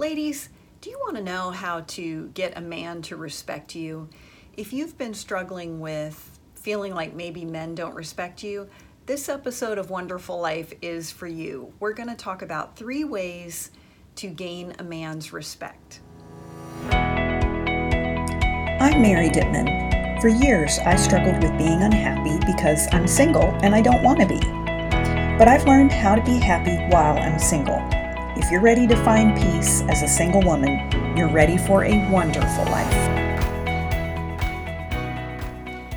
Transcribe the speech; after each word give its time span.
Ladies, 0.00 0.48
do 0.80 0.88
you 0.88 0.98
want 0.98 1.16
to 1.18 1.22
know 1.22 1.50
how 1.50 1.82
to 1.88 2.28
get 2.28 2.56
a 2.56 2.62
man 2.62 3.02
to 3.02 3.16
respect 3.16 3.74
you? 3.74 4.08
If 4.56 4.72
you've 4.72 4.96
been 4.96 5.12
struggling 5.12 5.78
with 5.78 6.40
feeling 6.54 6.94
like 6.94 7.14
maybe 7.14 7.44
men 7.44 7.74
don't 7.74 7.94
respect 7.94 8.42
you, 8.42 8.66
this 9.04 9.28
episode 9.28 9.76
of 9.76 9.90
Wonderful 9.90 10.40
Life 10.40 10.72
is 10.80 11.10
for 11.10 11.26
you. 11.26 11.74
We're 11.80 11.92
going 11.92 12.08
to 12.08 12.14
talk 12.14 12.40
about 12.40 12.76
three 12.76 13.04
ways 13.04 13.72
to 14.14 14.28
gain 14.28 14.74
a 14.78 14.84
man's 14.84 15.34
respect. 15.34 16.00
I'm 18.80 19.02
Mary 19.02 19.28
Dittman. 19.28 20.18
For 20.22 20.28
years, 20.28 20.78
I 20.78 20.96
struggled 20.96 21.42
with 21.42 21.58
being 21.58 21.82
unhappy 21.82 22.38
because 22.46 22.88
I'm 22.92 23.06
single 23.06 23.54
and 23.62 23.74
I 23.74 23.82
don't 23.82 24.02
want 24.02 24.20
to 24.20 24.26
be. 24.26 24.40
But 25.36 25.46
I've 25.46 25.66
learned 25.66 25.92
how 25.92 26.14
to 26.14 26.22
be 26.22 26.38
happy 26.38 26.78
while 26.90 27.18
I'm 27.18 27.38
single. 27.38 27.89
If 28.50 28.54
you're 28.54 28.62
ready 28.62 28.88
to 28.88 28.96
find 29.04 29.40
peace 29.40 29.82
as 29.82 30.02
a 30.02 30.08
single 30.08 30.42
woman, 30.42 31.16
you're 31.16 31.28
ready 31.28 31.56
for 31.56 31.84
a 31.84 32.10
wonderful 32.10 32.64
life. 32.64 32.92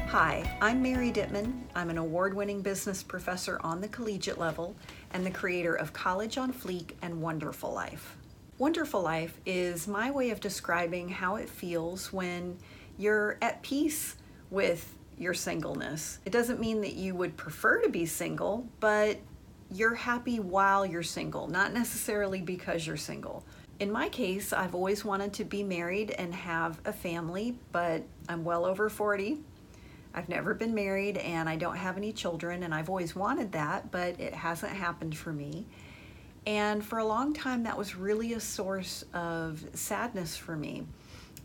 Hi, 0.09 0.55
I'm 0.61 0.79
Mary 0.79 1.11
Dittman. 1.11 1.63
I'm 1.73 1.89
an 1.89 1.97
award 1.97 2.35
winning 2.35 2.61
business 2.61 3.01
professor 3.01 3.59
on 3.63 3.81
the 3.81 3.87
collegiate 3.87 4.37
level 4.37 4.75
and 5.13 5.25
the 5.25 5.31
creator 5.31 5.73
of 5.73 5.93
College 5.93 6.37
on 6.37 6.53
Fleek 6.53 6.91
and 7.01 7.23
Wonderful 7.23 7.73
Life. 7.73 8.17
Wonderful 8.59 9.01
Life 9.01 9.35
is 9.47 9.87
my 9.87 10.11
way 10.11 10.29
of 10.29 10.39
describing 10.39 11.09
how 11.09 11.37
it 11.37 11.49
feels 11.49 12.13
when 12.13 12.59
you're 12.99 13.39
at 13.41 13.63
peace 13.63 14.15
with 14.51 14.93
your 15.17 15.33
singleness. 15.33 16.19
It 16.23 16.31
doesn't 16.31 16.59
mean 16.59 16.81
that 16.81 16.93
you 16.93 17.15
would 17.15 17.35
prefer 17.35 17.81
to 17.81 17.89
be 17.89 18.05
single, 18.05 18.67
but 18.79 19.17
you're 19.73 19.95
happy 19.95 20.39
while 20.39 20.85
you're 20.85 21.03
single, 21.03 21.47
not 21.47 21.73
necessarily 21.73 22.41
because 22.41 22.85
you're 22.85 22.97
single. 22.97 23.43
In 23.79 23.91
my 23.91 24.07
case, 24.09 24.53
I've 24.53 24.75
always 24.75 25.03
wanted 25.03 25.33
to 25.33 25.43
be 25.43 25.63
married 25.63 26.11
and 26.11 26.33
have 26.33 26.79
a 26.85 26.93
family, 26.93 27.57
but 27.71 28.03
I'm 28.29 28.43
well 28.43 28.65
over 28.65 28.89
40. 28.89 29.39
I've 30.13 30.29
never 30.29 30.53
been 30.53 30.75
married 30.75 31.17
and 31.17 31.49
I 31.49 31.55
don't 31.55 31.75
have 31.75 31.97
any 31.97 32.13
children, 32.13 32.63
and 32.63 32.73
I've 32.73 32.89
always 32.89 33.15
wanted 33.15 33.51
that, 33.53 33.91
but 33.91 34.19
it 34.19 34.33
hasn't 34.33 34.73
happened 34.73 35.17
for 35.17 35.33
me. 35.33 35.65
And 36.45 36.85
for 36.85 36.99
a 36.99 37.05
long 37.05 37.33
time, 37.33 37.63
that 37.63 37.77
was 37.77 37.95
really 37.95 38.33
a 38.33 38.39
source 38.39 39.03
of 39.13 39.65
sadness 39.73 40.37
for 40.37 40.55
me. 40.55 40.85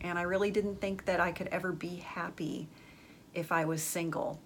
And 0.01 0.19
I 0.19 0.23
really 0.23 0.51
didn't 0.51 0.79
think 0.79 1.05
that 1.05 1.19
I 1.19 1.31
could 1.31 1.47
ever 1.47 1.71
be 1.71 1.95
happy 1.95 2.67
if 3.33 3.51
I 3.51 3.65
was 3.65 3.81
single 3.81 4.39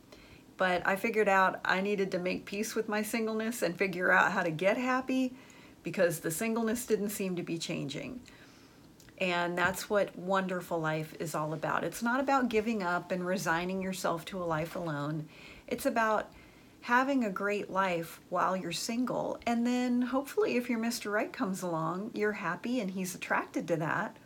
but 0.58 0.86
I 0.86 0.96
figured 0.96 1.28
out 1.28 1.59
I 1.66 1.82
needed 1.82 2.12
to 2.12 2.20
make 2.20 2.46
peace 2.46 2.76
with 2.76 2.88
my 2.88 3.02
singleness 3.02 3.62
and 3.62 3.78
figure 3.78 4.12
out 4.12 4.32
how 4.32 4.44
to 4.44 4.52
get 4.52 4.78
happy 4.78 5.34
because 5.84 6.20
the 6.20 6.32
singleness 6.32 6.86
didn't 6.86 7.09
seem 7.09 7.36
to 7.36 7.44
be 7.44 7.58
changing. 7.58 8.22
And 9.20 9.58
that's 9.58 9.90
what 9.90 10.18
wonderful 10.18 10.80
life 10.80 11.14
is 11.20 11.36
all 11.36 11.54
about. 11.54 11.84
It's 11.84 12.02
not 12.02 12.20
about 12.20 12.50
giving 12.50 12.84
up 12.84 13.12
and 13.12 13.26
resigning 13.26 13.81
yourself 13.81 14.26
to 14.26 14.42
a 14.42 14.46
life 14.46 14.76
alone. 14.76 15.28
It's 15.68 15.86
about 15.86 16.31
having 16.81 17.24
a 17.24 17.30
great 17.30 17.70
life 17.70 18.20
while 18.30 18.58
you're 18.58 18.72
single. 18.72 19.40
And 19.46 19.66
then 19.66 20.02
hopefully, 20.02 20.58
if 20.58 20.70
your 20.70 20.80
Mr. 20.80 21.12
Right 21.12 21.31
comes 21.31 21.62
along, 21.62 22.12
you're 22.14 22.34
happy 22.34 22.80
and 22.80 22.92
he's 22.92 23.16
attracted 23.16 23.68
to 23.70 23.78
that. 23.78 24.18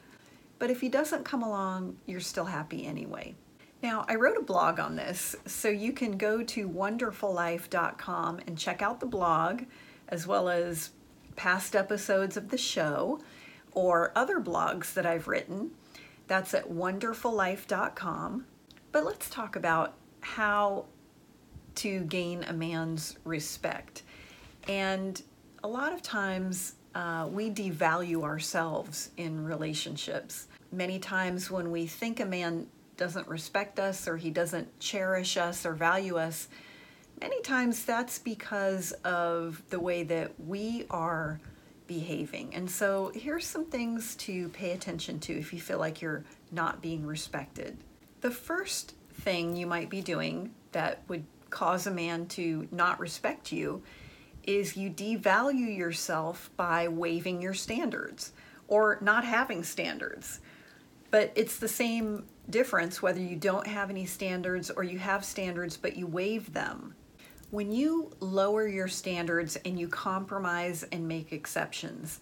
But 0.57 0.71
if 0.71 0.81
he 0.81 0.89
doesn't 0.89 1.25
come 1.25 1.43
along, 1.43 1.97
you're 2.07 2.19
still 2.19 2.45
happy 2.45 2.85
anyway. 2.85 3.35
Now, 3.81 4.05
I 4.07 4.15
wrote 4.15 4.37
a 4.37 4.43
blog 4.43 4.79
on 4.79 4.95
this, 4.95 5.35
so 5.45 5.69
you 5.69 5.93
can 5.93 6.17
go 6.17 6.41
to 6.43 6.67
wonderfullife.com 6.67 8.39
and 8.47 8.57
check 8.57 8.81
out 8.81 8.99
the 8.99 9.05
blog, 9.05 9.63
as 10.07 10.25
well 10.25 10.49
as 10.49 10.91
past 11.35 11.75
episodes 11.75 12.37
of 12.37 12.49
the 12.49 12.57
show 12.57 13.19
or 13.73 14.11
other 14.15 14.39
blogs 14.39 14.93
that 14.95 15.05
I've 15.05 15.27
written. 15.27 15.71
That's 16.25 16.53
at 16.55 16.69
wonderfullife.com. 16.69 18.45
But 18.91 19.05
let's 19.05 19.29
talk 19.29 19.55
about 19.55 19.93
how 20.21 20.85
to 21.75 21.99
gain 22.01 22.43
a 22.43 22.53
man's 22.53 23.17
respect. 23.23 24.01
And 24.67 25.21
a 25.63 25.67
lot 25.67 25.93
of 25.93 26.01
times 26.01 26.73
uh, 26.95 27.27
we 27.31 27.51
devalue 27.51 28.23
ourselves 28.23 29.11
in 29.17 29.45
relationships. 29.45 30.47
Many 30.71 30.97
times 30.97 31.51
when 31.51 31.69
we 31.69 31.85
think 31.85 32.19
a 32.19 32.25
man 32.25 32.65
doesn't 32.97 33.27
respect 33.27 33.79
us 33.79 34.07
or 34.07 34.17
he 34.17 34.29
doesn't 34.29 34.79
cherish 34.79 35.37
us 35.37 35.65
or 35.65 35.73
value 35.73 36.17
us, 36.17 36.47
many 37.21 37.41
times 37.41 37.85
that's 37.85 38.19
because 38.19 38.91
of 39.03 39.61
the 39.69 39.79
way 39.79 40.03
that 40.03 40.31
we 40.39 40.85
are 40.89 41.39
behaving. 41.87 42.53
And 42.53 42.69
so 42.69 43.11
here's 43.15 43.45
some 43.45 43.65
things 43.65 44.15
to 44.17 44.49
pay 44.49 44.71
attention 44.71 45.19
to 45.21 45.33
if 45.37 45.53
you 45.53 45.59
feel 45.59 45.79
like 45.79 46.01
you're 46.01 46.25
not 46.51 46.81
being 46.81 47.05
respected. 47.05 47.77
The 48.21 48.31
first 48.31 48.93
thing 49.13 49.55
you 49.55 49.67
might 49.67 49.89
be 49.89 50.01
doing 50.01 50.53
that 50.73 51.03
would 51.07 51.25
cause 51.49 51.87
a 51.87 51.91
man 51.91 52.27
to 52.27 52.67
not 52.71 52.99
respect 52.99 53.51
you 53.51 53.81
is 54.43 54.77
you 54.77 54.89
devalue 54.89 55.75
yourself 55.75 56.49
by 56.55 56.87
waiving 56.87 57.41
your 57.41 57.53
standards 57.53 58.31
or 58.67 58.97
not 59.01 59.25
having 59.25 59.63
standards. 59.63 60.39
But 61.09 61.31
it's 61.35 61.57
the 61.57 61.67
same 61.67 62.25
difference 62.49 63.01
whether 63.01 63.19
you 63.19 63.35
don't 63.35 63.67
have 63.67 63.89
any 63.89 64.05
standards 64.05 64.69
or 64.69 64.83
you 64.83 64.97
have 64.99 65.23
standards 65.25 65.77
but 65.77 65.95
you 65.95 66.07
waive 66.07 66.53
them. 66.53 66.95
When 67.49 67.71
you 67.71 68.11
lower 68.19 68.67
your 68.67 68.87
standards 68.87 69.57
and 69.63 69.79
you 69.79 69.87
compromise 69.87 70.83
and 70.91 71.07
make 71.07 71.31
exceptions, 71.31 72.19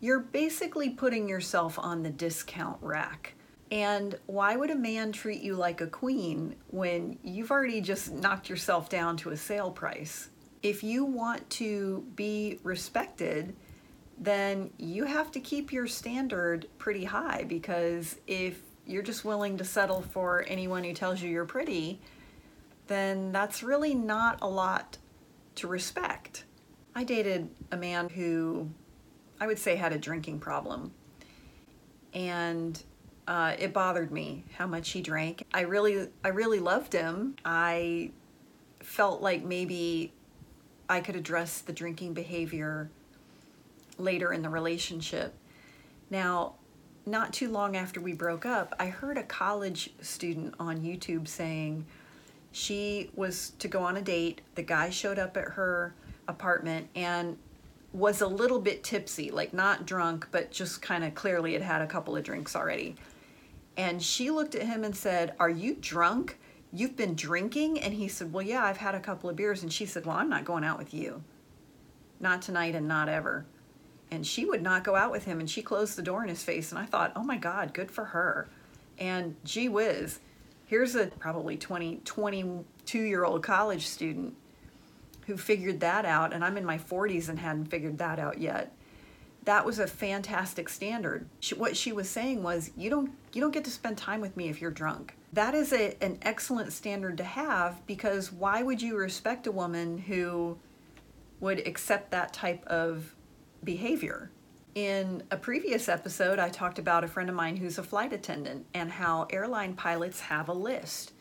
you're 0.00 0.20
basically 0.20 0.90
putting 0.90 1.28
yourself 1.28 1.78
on 1.78 2.02
the 2.02 2.10
discount 2.10 2.78
rack. 2.80 3.34
And 3.70 4.18
why 4.26 4.56
would 4.56 4.70
a 4.70 4.76
man 4.76 5.12
treat 5.12 5.42
you 5.42 5.54
like 5.54 5.80
a 5.80 5.86
queen 5.86 6.56
when 6.68 7.18
you've 7.22 7.50
already 7.50 7.80
just 7.80 8.12
knocked 8.12 8.48
yourself 8.48 8.88
down 8.88 9.16
to 9.18 9.30
a 9.30 9.36
sale 9.36 9.70
price? 9.70 10.28
If 10.62 10.82
you 10.82 11.04
want 11.04 11.48
to 11.50 12.04
be 12.16 12.58
respected, 12.62 13.54
then 14.18 14.70
you 14.78 15.04
have 15.04 15.30
to 15.32 15.40
keep 15.40 15.72
your 15.72 15.86
standard 15.86 16.66
pretty 16.78 17.04
high 17.04 17.44
because 17.44 18.16
if 18.26 18.60
you're 18.86 19.02
just 19.02 19.24
willing 19.24 19.56
to 19.58 19.64
settle 19.64 20.02
for 20.02 20.44
anyone 20.48 20.84
who 20.84 20.92
tells 20.92 21.22
you 21.22 21.30
you're 21.30 21.44
pretty, 21.44 22.00
then 22.86 23.32
that's 23.32 23.62
really 23.62 23.94
not 23.94 24.38
a 24.42 24.48
lot 24.48 24.98
to 25.56 25.66
respect. 25.66 26.44
I 26.94 27.04
dated 27.04 27.48
a 27.72 27.76
man 27.76 28.08
who 28.08 28.70
I 29.40 29.46
would 29.46 29.58
say 29.58 29.76
had 29.76 29.92
a 29.92 29.98
drinking 29.98 30.40
problem. 30.40 30.92
And 32.12 32.80
uh, 33.26 33.56
it 33.58 33.72
bothered 33.72 34.12
me 34.12 34.44
how 34.56 34.66
much 34.66 34.90
he 34.90 35.00
drank. 35.00 35.46
I 35.52 35.62
really, 35.62 36.08
I 36.22 36.28
really 36.28 36.60
loved 36.60 36.92
him. 36.92 37.36
I 37.44 38.10
felt 38.80 39.22
like 39.22 39.42
maybe 39.42 40.12
I 40.88 41.00
could 41.00 41.16
address 41.16 41.60
the 41.60 41.72
drinking 41.72 42.14
behavior 42.14 42.90
later 43.98 44.32
in 44.32 44.42
the 44.42 44.50
relationship. 44.50 45.34
Now, 46.10 46.54
not 47.06 47.32
too 47.32 47.50
long 47.50 47.76
after 47.76 48.00
we 48.00 48.12
broke 48.12 48.46
up, 48.46 48.74
I 48.78 48.86
heard 48.86 49.18
a 49.18 49.22
college 49.22 49.90
student 50.00 50.54
on 50.58 50.80
YouTube 50.80 51.28
saying 51.28 51.84
she 52.52 53.10
was 53.14 53.50
to 53.58 53.68
go 53.68 53.82
on 53.82 53.96
a 53.96 54.02
date. 54.02 54.40
The 54.54 54.62
guy 54.62 54.90
showed 54.90 55.18
up 55.18 55.36
at 55.36 55.44
her 55.44 55.94
apartment 56.28 56.88
and 56.94 57.36
was 57.92 58.22
a 58.22 58.26
little 58.26 58.58
bit 58.58 58.82
tipsy, 58.82 59.30
like 59.30 59.52
not 59.52 59.86
drunk, 59.86 60.28
but 60.30 60.50
just 60.50 60.80
kind 60.80 61.04
of 61.04 61.14
clearly 61.14 61.52
had 61.52 61.62
had 61.62 61.82
a 61.82 61.86
couple 61.86 62.16
of 62.16 62.24
drinks 62.24 62.56
already. 62.56 62.96
And 63.76 64.02
she 64.02 64.30
looked 64.30 64.54
at 64.54 64.62
him 64.62 64.84
and 64.84 64.96
said, 64.96 65.34
Are 65.38 65.50
you 65.50 65.76
drunk? 65.80 66.38
You've 66.72 66.96
been 66.96 67.14
drinking? 67.14 67.80
And 67.80 67.92
he 67.94 68.08
said, 68.08 68.32
Well, 68.32 68.44
yeah, 68.44 68.64
I've 68.64 68.78
had 68.78 68.94
a 68.94 69.00
couple 69.00 69.28
of 69.28 69.36
beers. 69.36 69.62
And 69.62 69.72
she 69.72 69.84
said, 69.84 70.06
Well, 70.06 70.16
I'm 70.16 70.30
not 70.30 70.44
going 70.44 70.64
out 70.64 70.78
with 70.78 70.94
you. 70.94 71.22
Not 72.18 72.40
tonight 72.40 72.74
and 72.74 72.88
not 72.88 73.08
ever 73.08 73.46
and 74.10 74.26
she 74.26 74.44
would 74.44 74.62
not 74.62 74.84
go 74.84 74.94
out 74.94 75.10
with 75.10 75.24
him 75.24 75.40
and 75.40 75.48
she 75.48 75.62
closed 75.62 75.96
the 75.96 76.02
door 76.02 76.22
in 76.22 76.28
his 76.28 76.42
face 76.42 76.70
and 76.70 76.78
i 76.78 76.84
thought 76.84 77.12
oh 77.16 77.22
my 77.22 77.36
god 77.36 77.74
good 77.74 77.90
for 77.90 78.06
her. 78.06 78.48
And 78.98 79.36
gee 79.44 79.68
whiz 79.68 80.20
here's 80.66 80.94
a 80.94 81.06
probably 81.06 81.56
20 81.56 82.00
22 82.04 83.00
year 83.00 83.24
old 83.24 83.42
college 83.42 83.86
student 83.86 84.34
who 85.26 85.36
figured 85.36 85.80
that 85.80 86.04
out 86.04 86.32
and 86.32 86.44
i'm 86.44 86.56
in 86.56 86.64
my 86.64 86.78
40s 86.78 87.28
and 87.28 87.38
hadn't 87.38 87.66
figured 87.66 87.98
that 87.98 88.18
out 88.18 88.38
yet. 88.38 88.72
That 89.44 89.66
was 89.66 89.78
a 89.78 89.86
fantastic 89.86 90.70
standard. 90.70 91.26
She, 91.38 91.54
what 91.54 91.76
she 91.76 91.92
was 91.92 92.08
saying 92.08 92.42
was 92.42 92.70
you 92.76 92.88
don't 92.88 93.10
you 93.32 93.40
don't 93.40 93.50
get 93.52 93.64
to 93.64 93.70
spend 93.70 93.98
time 93.98 94.20
with 94.20 94.36
me 94.36 94.48
if 94.48 94.60
you're 94.60 94.70
drunk. 94.70 95.14
That 95.32 95.54
is 95.54 95.72
a, 95.72 95.96
an 96.02 96.18
excellent 96.22 96.72
standard 96.72 97.18
to 97.18 97.24
have 97.24 97.84
because 97.86 98.32
why 98.32 98.62
would 98.62 98.80
you 98.80 98.96
respect 98.96 99.46
a 99.46 99.52
woman 99.52 99.98
who 99.98 100.56
would 101.40 101.66
accept 101.66 102.10
that 102.12 102.32
type 102.32 102.64
of 102.66 103.14
behavior. 103.64 104.30
In 104.74 105.22
a 105.30 105.36
previous 105.36 105.88
episode, 105.88 106.38
I 106.38 106.48
talked 106.48 106.78
about 106.78 107.04
a 107.04 107.08
friend 107.08 107.28
of 107.28 107.36
mine 107.36 107.56
who's 107.56 107.78
a 107.78 107.82
flight 107.82 108.12
attendant 108.12 108.66
and 108.74 108.90
how 108.90 109.26
airline 109.30 109.74
pilots 109.74 110.20
have 110.20 110.48
a 110.48 110.52
list. 110.52 111.12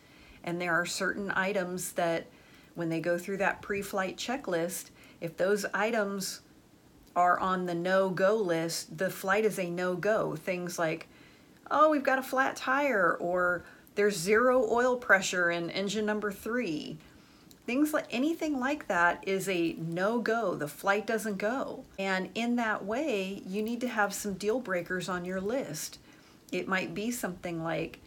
And 0.43 0.59
there 0.59 0.73
are 0.73 0.85
certain 0.85 1.31
items 1.35 1.91
that, 1.93 2.27
when 2.75 2.89
they 2.89 2.99
go 2.99 3.17
through 3.17 3.37
that 3.37 3.61
pre 3.61 3.81
flight 3.81 4.17
checklist, 4.17 4.89
if 5.21 5.37
those 5.37 5.65
items 5.73 6.41
are 7.15 7.39
on 7.39 7.65
the 7.65 7.75
no 7.75 8.09
go 8.09 8.35
list, 8.35 8.97
the 8.97 9.09
flight 9.09 9.45
is 9.45 9.59
a 9.59 9.69
no 9.69 9.95
go. 9.95 10.35
Things 10.35 10.79
like, 10.79 11.07
oh, 11.69 11.89
we've 11.89 12.03
got 12.03 12.19
a 12.19 12.23
flat 12.23 12.55
tire, 12.55 13.15
or 13.19 13.63
there's 13.95 14.17
zero 14.17 14.67
oil 14.71 14.97
pressure 14.97 15.51
in 15.51 15.69
engine 15.69 16.05
number 16.05 16.31
three. 16.31 16.97
Things 17.65 17.93
like 17.93 18.07
anything 18.11 18.59
like 18.59 18.87
that 18.87 19.23
is 19.25 19.47
a 19.47 19.73
no 19.79 20.19
go. 20.19 20.55
The 20.55 20.67
flight 20.67 21.07
doesn't 21.07 21.37
go. 21.37 21.85
And 21.97 22.29
in 22.35 22.57
that 22.57 22.83
way, 22.83 23.41
you 23.45 23.63
need 23.63 23.79
to 23.81 23.87
have 23.87 24.13
some 24.13 24.33
deal 24.33 24.59
breakers 24.59 25.07
on 25.07 25.23
your 25.23 25.39
list. 25.39 25.99
It 26.51 26.67
might 26.67 26.93
be 26.93 27.09
something 27.09 27.63
like, 27.63 27.99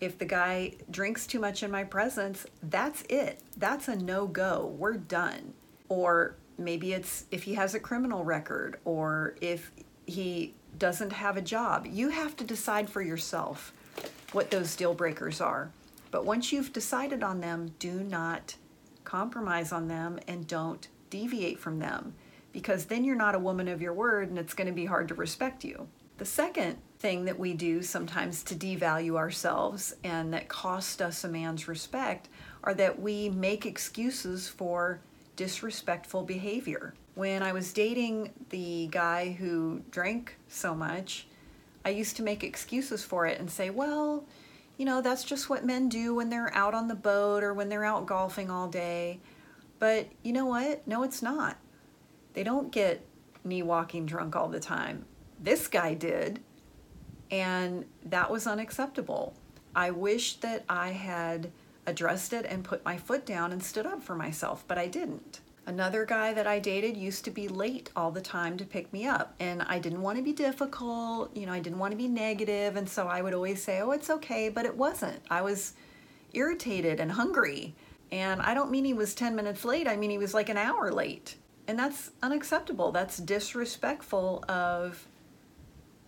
if 0.00 0.18
the 0.18 0.24
guy 0.24 0.72
drinks 0.90 1.26
too 1.26 1.38
much 1.38 1.62
in 1.62 1.70
my 1.70 1.84
presence, 1.84 2.44
that's 2.62 3.02
it. 3.08 3.40
That's 3.56 3.86
a 3.86 3.94
no 3.94 4.26
go. 4.26 4.74
We're 4.76 4.94
done. 4.94 5.54
Or 5.88 6.34
maybe 6.58 6.92
it's 6.92 7.24
if 7.30 7.44
he 7.44 7.54
has 7.54 7.74
a 7.74 7.80
criminal 7.80 8.24
record 8.24 8.80
or 8.84 9.36
if 9.40 9.70
he 10.06 10.54
doesn't 10.78 11.12
have 11.12 11.36
a 11.36 11.42
job. 11.42 11.86
You 11.86 12.08
have 12.08 12.36
to 12.36 12.44
decide 12.44 12.90
for 12.90 13.00
yourself 13.00 13.72
what 14.32 14.50
those 14.50 14.74
deal 14.74 14.92
breakers 14.92 15.40
are. 15.40 15.70
But 16.10 16.26
once 16.26 16.52
you've 16.52 16.72
decided 16.72 17.22
on 17.22 17.40
them, 17.40 17.74
do 17.78 17.92
not 17.92 18.56
compromise 19.04 19.72
on 19.72 19.88
them 19.88 20.18
and 20.26 20.46
don't 20.46 20.88
deviate 21.10 21.58
from 21.58 21.78
them 21.78 22.14
because 22.52 22.86
then 22.86 23.04
you're 23.04 23.16
not 23.16 23.34
a 23.34 23.38
woman 23.38 23.68
of 23.68 23.82
your 23.82 23.92
word 23.92 24.28
and 24.28 24.38
it's 24.38 24.54
going 24.54 24.66
to 24.66 24.72
be 24.72 24.86
hard 24.86 25.08
to 25.08 25.14
respect 25.14 25.64
you. 25.64 25.88
The 26.18 26.24
second 26.24 26.78
thing 27.00 27.24
that 27.24 27.38
we 27.38 27.52
do 27.54 27.82
sometimes 27.82 28.42
to 28.44 28.54
devalue 28.54 29.16
ourselves 29.16 29.94
and 30.04 30.32
that 30.32 30.48
cost 30.48 31.02
us 31.02 31.24
a 31.24 31.28
man's 31.28 31.66
respect 31.66 32.28
are 32.62 32.74
that 32.74 33.00
we 33.00 33.28
make 33.28 33.66
excuses 33.66 34.48
for 34.48 35.00
disrespectful 35.36 36.22
behavior. 36.22 36.94
When 37.16 37.42
I 37.42 37.52
was 37.52 37.72
dating 37.72 38.32
the 38.50 38.88
guy 38.90 39.32
who 39.32 39.82
drank 39.90 40.36
so 40.48 40.74
much, 40.74 41.26
I 41.84 41.90
used 41.90 42.16
to 42.16 42.22
make 42.22 42.44
excuses 42.44 43.04
for 43.04 43.26
it 43.26 43.40
and 43.40 43.50
say, 43.50 43.70
well, 43.70 44.24
you 44.76 44.84
know, 44.84 45.00
that's 45.00 45.24
just 45.24 45.48
what 45.48 45.64
men 45.64 45.88
do 45.88 46.14
when 46.14 46.30
they're 46.30 46.54
out 46.54 46.74
on 46.74 46.88
the 46.88 46.94
boat 46.94 47.42
or 47.42 47.54
when 47.54 47.68
they're 47.68 47.84
out 47.84 48.06
golfing 48.06 48.50
all 48.50 48.68
day. 48.68 49.20
But 49.78 50.08
you 50.22 50.32
know 50.32 50.46
what? 50.46 50.86
No, 50.86 51.02
it's 51.02 51.22
not. 51.22 51.58
They 52.32 52.42
don't 52.42 52.72
get 52.72 53.06
knee 53.44 53.62
walking 53.62 54.06
drunk 54.06 54.34
all 54.34 54.48
the 54.48 54.60
time. 54.60 55.04
This 55.40 55.68
guy 55.68 55.94
did 55.94 56.40
and 57.30 57.84
that 58.04 58.30
was 58.30 58.46
unacceptable. 58.46 59.34
I 59.74 59.90
wish 59.90 60.36
that 60.36 60.64
I 60.68 60.90
had 60.90 61.50
addressed 61.86 62.32
it 62.32 62.46
and 62.46 62.64
put 62.64 62.84
my 62.84 62.96
foot 62.96 63.26
down 63.26 63.52
and 63.52 63.62
stood 63.62 63.86
up 63.86 64.02
for 64.02 64.14
myself, 64.14 64.64
but 64.68 64.78
I 64.78 64.86
didn't. 64.86 65.40
Another 65.66 66.04
guy 66.04 66.34
that 66.34 66.46
I 66.46 66.58
dated 66.58 66.96
used 66.96 67.24
to 67.24 67.30
be 67.30 67.48
late 67.48 67.90
all 67.96 68.10
the 68.10 68.20
time 68.20 68.58
to 68.58 68.64
pick 68.64 68.92
me 68.92 69.06
up, 69.06 69.34
and 69.40 69.62
I 69.62 69.78
didn't 69.78 70.02
want 70.02 70.18
to 70.18 70.22
be 70.22 70.32
difficult, 70.32 71.34
you 71.34 71.46
know, 71.46 71.52
I 71.52 71.60
didn't 71.60 71.78
want 71.78 71.92
to 71.92 71.96
be 71.96 72.08
negative, 72.08 72.76
and 72.76 72.88
so 72.88 73.06
I 73.06 73.22
would 73.22 73.32
always 73.32 73.62
say, 73.62 73.80
"Oh, 73.80 73.92
it's 73.92 74.10
okay," 74.10 74.50
but 74.50 74.66
it 74.66 74.76
wasn't. 74.76 75.20
I 75.30 75.40
was 75.40 75.72
irritated 76.34 77.00
and 77.00 77.12
hungry. 77.12 77.74
And 78.12 78.42
I 78.42 78.54
don't 78.54 78.70
mean 78.70 78.84
he 78.84 78.94
was 78.94 79.14
10 79.14 79.34
minutes 79.34 79.64
late, 79.64 79.88
I 79.88 79.96
mean 79.96 80.10
he 80.10 80.18
was 80.18 80.34
like 80.34 80.48
an 80.48 80.58
hour 80.58 80.92
late. 80.92 81.36
And 81.66 81.78
that's 81.78 82.10
unacceptable. 82.22 82.92
That's 82.92 83.16
disrespectful 83.16 84.44
of 84.48 85.08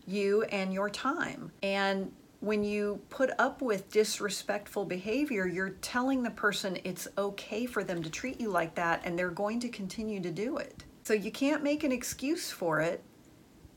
you 0.06 0.43
and 0.44 0.73
your 0.73 0.91
time. 0.91 1.52
And 1.62 2.12
when 2.41 2.62
you 2.62 3.00
put 3.09 3.31
up 3.38 3.62
with 3.62 3.91
disrespectful 3.91 4.85
behavior, 4.85 5.47
you're 5.47 5.71
telling 5.81 6.23
the 6.23 6.31
person 6.31 6.79
it's 6.85 7.09
okay 7.17 7.67
for 7.67 7.83
them 7.83 8.03
to 8.03 8.11
treat 8.11 8.41
you 8.41 8.50
like 8.50 8.75
that 8.75 9.00
and 9.05 9.19
they're 9.19 9.31
going 9.31 9.61
to 9.61 9.69
continue 9.69 10.21
to 10.21 10.31
do 10.31 10.59
it. 10.59 10.85
So 11.05 11.15
you 11.15 11.31
can't 11.31 11.62
make 11.62 11.85
an 11.85 11.93
excuse 11.93 12.50
for 12.50 12.81
it 12.81 13.03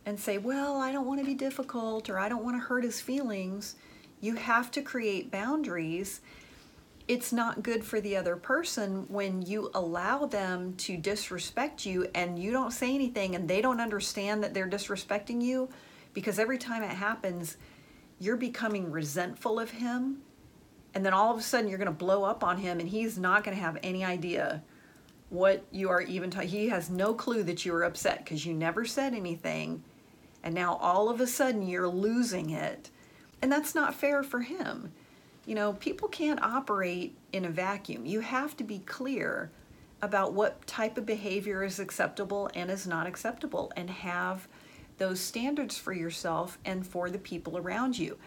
and 0.06 0.20
say, 0.20 0.38
well, 0.38 0.78
I 0.78 0.92
don't 0.92 1.06
want 1.06 1.20
to 1.20 1.26
be 1.26 1.36
difficult 1.36 2.10
or 2.10 2.20
I 2.20 2.28
don't 2.28 2.44
want 2.44 2.58
to 2.58 2.68
hurt 2.68 2.84
his 2.84 3.00
feelings. 3.00 3.76
You 4.20 4.36
have 4.36 4.72
to 4.72 4.82
create 4.82 5.32
boundaries. 5.32 6.22
It's 7.08 7.32
not 7.32 7.64
good 7.64 7.84
for 7.84 8.02
the 8.02 8.18
other 8.18 8.36
person 8.36 9.06
when 9.08 9.42
you 9.42 9.72
allow 9.74 10.26
them 10.26 10.74
to 10.78 10.98
disrespect 10.98 11.86
you 11.86 12.08
and 12.14 12.38
you 12.38 12.52
don't 12.52 12.72
say 12.72 12.94
anything 12.94 13.36
and 13.36 13.48
they 13.48 13.62
don't 13.62 13.80
understand 13.80 14.44
that 14.44 14.54
they're 14.54 14.70
disrespecting 14.70 15.42
you 15.42 15.70
because 16.14 16.40
every 16.40 16.58
time 16.58 16.84
it 16.84 16.90
happens, 16.90 17.58
you're 18.20 18.38
becoming 18.38 18.92
resentful 18.92 19.60
of 19.60 19.72
him. 19.72 20.22
And 20.94 21.06
then 21.06 21.14
all 21.14 21.32
of 21.32 21.40
a 21.40 21.44
sudden, 21.44 21.70
you're 21.70 21.78
going 21.78 21.86
to 21.86 21.92
blow 21.92 22.24
up 22.24 22.44
on 22.44 22.58
him, 22.58 22.80
and 22.80 22.90
he's 22.90 23.18
not 23.18 23.44
going 23.44 23.56
to 23.56 23.64
have 23.64 23.78
any 23.84 24.04
idea 24.04 24.64
what 25.30 25.64
you 25.72 25.90
are 25.90 26.02
even 26.02 26.32
talking. 26.32 26.50
He 26.50 26.70
has 26.70 26.90
no 26.90 27.14
clue 27.14 27.44
that 27.44 27.66
you 27.66 27.72
were 27.72 27.84
upset 27.84 28.24
because 28.24 28.46
you 28.46 28.54
never 28.54 28.86
said 28.86 29.14
anything. 29.14 29.84
And 30.44 30.56
now 30.56 30.76
all 30.78 31.10
of 31.10 31.22
a 31.22 31.28
sudden, 31.28 31.68
you're 31.68 31.88
losing 31.88 32.50
it. 32.50 32.90
And 33.42 33.52
that's 33.52 33.76
not 33.76 33.94
fair 33.94 34.24
for 34.24 34.42
him. 34.42 34.92
You 35.46 35.56
know, 35.56 35.74
people 35.74 36.08
can't 36.08 36.42
operate 36.42 37.16
in 37.32 37.46
a 37.46 37.50
vacuum. 37.50 38.06
You 38.06 38.22
have 38.22 38.58
to 38.58 38.64
be 38.64 38.80
clear 38.80 39.52
about 40.02 40.34
what 40.34 40.66
type 40.66 40.98
of 40.98 41.06
behavior 41.06 41.64
is 41.64 41.80
acceptable 41.80 42.50
and 42.56 42.72
is 42.72 42.88
not 42.88 43.08
acceptable 43.08 43.72
and 43.76 43.90
have 43.90 44.48
those 45.00 45.20
standards 45.20 45.78
for 45.78 45.94
yourself 45.94 46.60
and 46.66 46.86
for 46.86 47.10
the 47.10 47.18
people 47.18 47.58
around 47.58 47.98
you. 47.98 48.18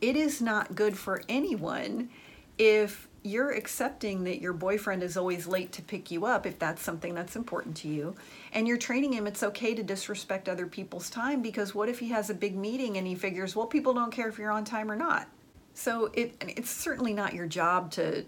It 0.00 0.16
is 0.16 0.40
not 0.40 0.74
good 0.74 0.96
for 0.96 1.22
anyone 1.28 2.08
if 2.56 3.08
you're 3.22 3.50
accepting 3.50 4.24
that 4.24 4.40
your 4.40 4.52
boyfriend 4.52 5.02
is 5.02 5.16
always 5.16 5.46
late 5.46 5.72
to 5.72 5.82
pick 5.82 6.10
you 6.10 6.24
up, 6.24 6.46
if 6.46 6.58
that's 6.58 6.82
something 6.82 7.14
that's 7.14 7.36
important 7.36 7.76
to 7.76 7.88
you, 7.88 8.14
and 8.52 8.66
you're 8.66 8.76
training 8.76 9.12
him 9.12 9.26
it's 9.26 9.42
okay 9.42 9.74
to 9.74 9.82
disrespect 9.82 10.48
other 10.48 10.66
people's 10.66 11.10
time 11.10 11.42
because 11.42 11.74
what 11.74 11.88
if 11.88 11.98
he 11.98 12.08
has 12.08 12.30
a 12.30 12.34
big 12.34 12.56
meeting 12.56 12.96
and 12.96 13.06
he 13.06 13.14
figures, 13.14 13.54
well, 13.54 13.66
people 13.66 13.92
don't 13.92 14.12
care 14.12 14.28
if 14.28 14.38
you're 14.38 14.50
on 14.50 14.64
time 14.64 14.90
or 14.90 14.96
not? 14.96 15.28
So 15.74 16.10
it, 16.14 16.34
it's 16.40 16.70
certainly 16.70 17.12
not 17.12 17.34
your 17.34 17.46
job 17.46 17.90
to 17.92 18.24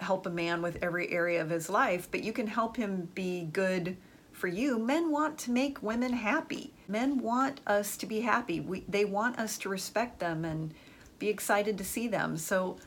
help 0.00 0.26
a 0.26 0.30
man 0.30 0.62
with 0.62 0.78
every 0.82 1.10
area 1.10 1.42
of 1.42 1.50
his 1.50 1.68
life, 1.68 2.08
but 2.10 2.22
you 2.22 2.32
can 2.32 2.46
help 2.46 2.76
him 2.76 3.08
be 3.14 3.44
good 3.52 3.96
for 4.38 4.48
you. 4.48 4.78
Men 4.78 5.10
want 5.10 5.36
to 5.38 5.50
make 5.50 5.82
women 5.82 6.12
happy. 6.12 6.72
Men 6.86 7.18
want 7.18 7.60
us 7.66 7.96
to 7.98 8.06
be 8.06 8.20
happy. 8.20 8.60
We, 8.60 8.84
they 8.88 9.04
want 9.04 9.38
us 9.38 9.58
to 9.58 9.68
respect 9.68 10.20
them 10.20 10.44
and 10.44 10.72
be 11.18 11.28
excited 11.28 11.76
to 11.78 11.84
see 11.84 12.06
them. 12.06 12.36
So 12.36 12.78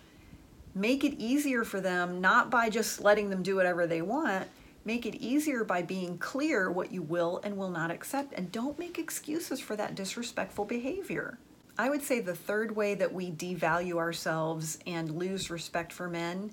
make 0.73 1.03
it 1.03 1.19
easier 1.19 1.63
for 1.65 1.81
them, 1.81 2.21
not 2.21 2.49
by 2.49 2.69
just 2.69 3.01
letting 3.01 3.29
them 3.29 3.43
do 3.43 3.57
whatever 3.57 3.85
they 3.85 4.01
want. 4.01 4.47
Make 4.85 5.05
it 5.05 5.15
easier 5.15 5.63
by 5.63 5.81
being 5.81 6.17
clear 6.17 6.71
what 6.71 6.91
you 6.91 7.01
will 7.01 7.41
and 7.43 7.57
will 7.57 7.69
not 7.69 7.91
accept. 7.91 8.33
And 8.33 8.51
don't 8.51 8.79
make 8.79 8.97
excuses 8.97 9.59
for 9.59 9.75
that 9.75 9.93
disrespectful 9.93 10.65
behavior. 10.65 11.37
I 11.77 11.89
would 11.89 12.01
say 12.01 12.21
the 12.21 12.35
third 12.35 12.75
way 12.75 12.95
that 12.95 13.13
we 13.13 13.29
devalue 13.29 13.97
ourselves 13.97 14.79
and 14.87 15.17
lose 15.17 15.51
respect 15.51 15.91
for 15.91 16.07
men 16.07 16.51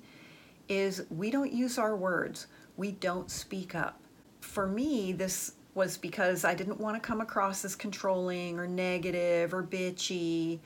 is 0.68 1.04
we 1.08 1.30
don't 1.30 1.52
use 1.52 1.78
our 1.78 1.96
words. 1.96 2.48
We 2.76 2.92
don't 2.92 3.30
speak 3.30 3.74
up 3.74 4.00
for 4.48 4.66
me, 4.66 5.12
this 5.12 5.52
was 5.74 5.98
because 5.98 6.44
I 6.44 6.54
didn't 6.54 6.80
want 6.80 7.00
to 7.00 7.06
come 7.06 7.20
across 7.20 7.64
as 7.64 7.76
controlling 7.76 8.58
or 8.58 8.66
negative 8.66 9.52
or 9.52 9.62
bitchy 9.62 10.58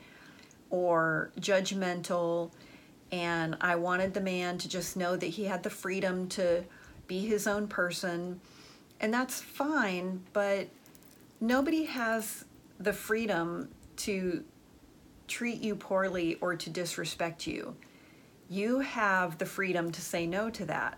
or 0.69 1.31
judgmental. 1.39 2.51
And 3.11 3.57
I 3.61 3.75
wanted 3.75 4.13
the 4.13 4.21
man 4.21 4.57
to 4.59 4.69
just 4.69 4.95
know 4.95 5.17
that 5.17 5.27
he 5.27 5.43
had 5.43 5.63
the 5.63 5.69
freedom 5.69 6.27
to 6.29 6.63
be 7.07 7.27
his 7.27 7.45
own 7.45 7.67
person. 7.67 8.39
And 9.01 9.13
that's 9.13 9.41
fine, 9.41 10.23
but 10.31 10.69
nobody 11.41 11.83
has 11.83 12.45
the 12.79 12.93
freedom 12.93 13.69
to 13.97 14.43
treat 15.27 15.61
you 15.61 15.75
poorly 15.75 16.35
or 16.35 16.55
to 16.55 16.69
disrespect 16.69 17.45
you. 17.45 17.75
You 18.49 18.79
have 18.79 19.37
the 19.37 19.45
freedom 19.45 19.91
to 19.91 20.01
say 20.01 20.25
no 20.25 20.49
to 20.51 20.65
that. 20.65 20.97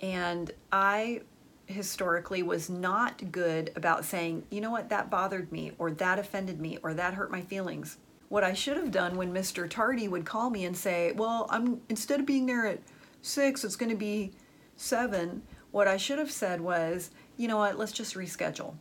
And 0.00 0.50
I 0.72 1.22
historically 1.66 2.42
was 2.42 2.68
not 2.68 3.32
good 3.32 3.70
about 3.76 4.04
saying, 4.04 4.44
you 4.50 4.60
know 4.60 4.70
what, 4.70 4.88
that 4.90 5.10
bothered 5.10 5.50
me, 5.50 5.72
or 5.78 5.90
that 5.90 6.18
offended 6.18 6.60
me, 6.60 6.78
or 6.82 6.94
that 6.94 7.14
hurt 7.14 7.30
my 7.30 7.40
feelings. 7.40 7.98
What 8.28 8.44
I 8.44 8.52
should 8.52 8.76
have 8.76 8.90
done 8.90 9.16
when 9.16 9.32
Mr. 9.32 9.68
Tardy 9.68 10.08
would 10.08 10.24
call 10.24 10.50
me 10.50 10.64
and 10.64 10.76
say, 10.76 11.12
well, 11.12 11.46
I'm 11.50 11.80
instead 11.88 12.20
of 12.20 12.26
being 12.26 12.46
there 12.46 12.66
at 12.66 12.80
six, 13.22 13.64
it's 13.64 13.76
going 13.76 13.90
to 13.90 13.96
be 13.96 14.32
seven. 14.76 15.42
What 15.70 15.88
I 15.88 15.96
should 15.96 16.18
have 16.18 16.30
said 16.30 16.60
was, 16.60 17.10
you 17.36 17.48
know 17.48 17.58
what, 17.58 17.78
let's 17.78 17.92
just 17.92 18.14
reschedule 18.14 18.74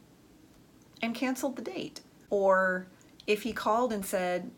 and 1.02 1.14
canceled 1.14 1.56
the 1.56 1.62
date. 1.62 2.02
Or 2.30 2.88
if 3.28 3.44
he 3.44 3.54
called 3.54 3.94
and 3.94 4.06
said, 4.06 4.50